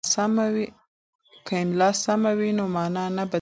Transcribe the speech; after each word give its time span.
که 1.47 1.53
املا 1.63 1.89
سمه 2.03 2.31
وي 2.39 2.49
نو 2.57 2.65
مانا 2.75 3.03
نه 3.07 3.23
بدلیږي. 3.25 3.29